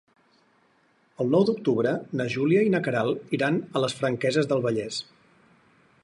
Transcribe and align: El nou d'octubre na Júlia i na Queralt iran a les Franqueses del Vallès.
El 1.25 1.29
nou 1.33 1.43
d'octubre 1.49 1.91
na 2.21 2.27
Júlia 2.35 2.63
i 2.69 2.73
na 2.75 2.81
Queralt 2.87 3.35
iran 3.39 3.59
a 3.79 3.83
les 3.85 3.97
Franqueses 4.01 4.49
del 4.53 4.63
Vallès. 4.67 4.97